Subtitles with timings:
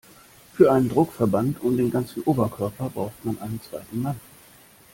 [0.55, 4.19] Für einen Druckverband um den ganzen Oberkörper braucht man einen zweiten Mann.